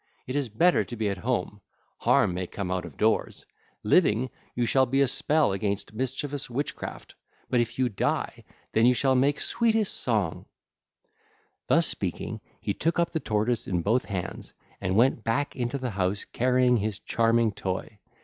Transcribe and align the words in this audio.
It 0.25 0.35
is 0.35 0.49
better 0.49 0.83
to 0.83 0.95
be 0.95 1.09
at 1.09 1.19
home: 1.19 1.61
harm 1.99 2.33
may 2.33 2.47
come 2.47 2.71
out 2.71 2.85
of 2.85 2.97
doors. 2.97 3.45
Living, 3.83 4.31
you 4.55 4.65
shall 4.65 4.87
be 4.87 5.01
a 5.01 5.07
spell 5.07 5.51
against 5.53 5.93
mischievous 5.93 6.49
witchcraft 6.49 7.09
2513; 7.51 7.51
but 7.51 7.61
if 7.61 7.77
you 7.77 7.87
die, 7.87 8.43
then 8.73 8.87
you 8.87 8.95
shall 8.95 9.13
make 9.13 9.39
sweetest 9.39 9.93
song. 9.95 10.47
(ll. 11.69 11.75
39 11.75 11.77
61) 11.77 11.77
Thus 11.81 11.85
speaking, 11.87 12.41
he 12.59 12.73
took 12.73 12.97
up 12.97 13.11
the 13.11 13.19
tortoise 13.19 13.67
in 13.67 13.83
both 13.83 14.05
hands 14.05 14.53
and 14.81 14.95
went 14.95 15.23
back 15.23 15.55
into 15.55 15.77
the 15.77 15.91
house 15.91 16.25
carrying 16.25 16.77
his 16.77 16.97
charming 16.97 17.51
toy. 17.51 17.99